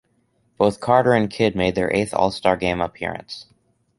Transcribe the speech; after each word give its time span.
Both 0.57 0.79
Carter 0.79 1.13
and 1.13 1.29
Kidd 1.29 1.55
made 1.55 1.75
their 1.75 1.93
eighth 1.93 2.11
All-Star 2.11 2.57
game 2.57 2.81
appearance. 2.81 3.45